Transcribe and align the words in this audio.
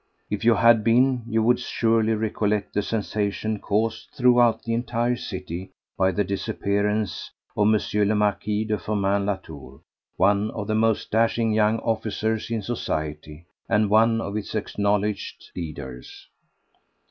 If 0.31 0.43
you 0.43 0.55
had 0.55 0.83
been, 0.83 1.21
you 1.27 1.43
would 1.43 1.59
surely 1.59 2.15
recollect 2.15 2.73
the 2.73 2.81
sensation 2.81 3.59
caused 3.59 4.09
throughout 4.15 4.63
the 4.63 4.73
entire 4.73 5.15
city 5.15 5.69
by 5.95 6.11
the 6.11 6.23
disappearance 6.23 7.29
of 7.55 7.67
M. 7.71 7.79
le 8.07 8.15
Marquis 8.15 8.65
de 8.65 8.79
Firmin 8.79 9.27
Latour, 9.27 9.81
one 10.17 10.49
of 10.55 10.65
the 10.65 10.73
most 10.73 11.11
dashing 11.11 11.53
young 11.53 11.77
officers 11.81 12.49
in 12.49 12.63
society 12.63 13.45
and 13.69 13.91
one 13.91 14.19
of 14.21 14.35
its 14.35 14.55
acknowledged 14.55 15.51
leaders. 15.55 16.27